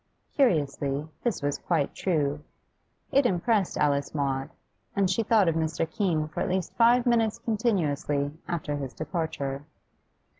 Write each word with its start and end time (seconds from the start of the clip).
Curiously, 0.33 1.07
this 1.21 1.43
was 1.43 1.59
quite 1.59 1.93
true. 1.93 2.39
It 3.11 3.27
impressed 3.27 3.77
Alice 3.77 4.15
Maud, 4.15 4.49
and 4.95 5.07
she 5.07 5.21
thought 5.21 5.47
of 5.47 5.53
Mr. 5.53 5.87
Keene 5.87 6.27
for 6.27 6.39
at 6.41 6.49
least 6.49 6.73
five 6.75 7.05
minutes 7.05 7.37
continuously 7.37 8.31
after 8.47 8.75
his 8.77 8.95
departure. 8.95 9.63